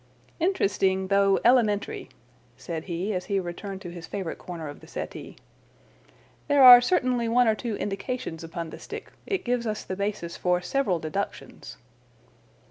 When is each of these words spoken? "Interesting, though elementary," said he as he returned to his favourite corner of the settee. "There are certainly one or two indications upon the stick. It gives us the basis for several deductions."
"Interesting, 0.39 1.09
though 1.09 1.39
elementary," 1.45 2.09
said 2.57 2.85
he 2.85 3.13
as 3.13 3.25
he 3.25 3.39
returned 3.39 3.81
to 3.83 3.91
his 3.91 4.07
favourite 4.07 4.39
corner 4.39 4.67
of 4.67 4.79
the 4.79 4.87
settee. 4.87 5.35
"There 6.47 6.63
are 6.63 6.81
certainly 6.81 7.29
one 7.29 7.47
or 7.47 7.53
two 7.53 7.75
indications 7.75 8.43
upon 8.43 8.71
the 8.71 8.79
stick. 8.79 9.11
It 9.27 9.45
gives 9.45 9.67
us 9.67 9.83
the 9.83 9.95
basis 9.95 10.37
for 10.37 10.59
several 10.59 10.97
deductions." 10.97 11.77